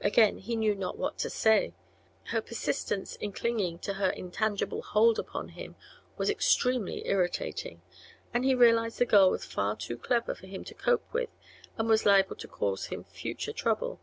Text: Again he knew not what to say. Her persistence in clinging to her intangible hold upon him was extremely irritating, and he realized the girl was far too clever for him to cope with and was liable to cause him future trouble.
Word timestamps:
Again 0.00 0.38
he 0.38 0.56
knew 0.56 0.74
not 0.74 0.98
what 0.98 1.16
to 1.18 1.30
say. 1.30 1.74
Her 2.30 2.40
persistence 2.42 3.14
in 3.14 3.30
clinging 3.30 3.78
to 3.78 3.92
her 3.94 4.10
intangible 4.10 4.82
hold 4.82 5.16
upon 5.16 5.50
him 5.50 5.76
was 6.16 6.28
extremely 6.28 7.06
irritating, 7.06 7.80
and 8.34 8.44
he 8.44 8.56
realized 8.56 8.98
the 8.98 9.06
girl 9.06 9.30
was 9.30 9.44
far 9.44 9.76
too 9.76 9.96
clever 9.96 10.34
for 10.34 10.48
him 10.48 10.64
to 10.64 10.74
cope 10.74 11.04
with 11.12 11.30
and 11.78 11.88
was 11.88 12.04
liable 12.04 12.34
to 12.34 12.48
cause 12.48 12.86
him 12.86 13.04
future 13.04 13.52
trouble. 13.52 14.00